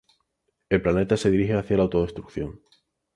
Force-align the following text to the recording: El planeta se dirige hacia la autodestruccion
El 0.69 0.81
planeta 0.81 1.15
se 1.15 1.29
dirige 1.29 1.53
hacia 1.53 1.77
la 1.77 1.83
autodestruccion 1.83 2.59